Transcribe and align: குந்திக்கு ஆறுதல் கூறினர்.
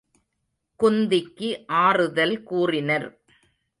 குந்திக்கு 0.79 1.49
ஆறுதல் 1.67 2.43
கூறினர். 2.43 3.07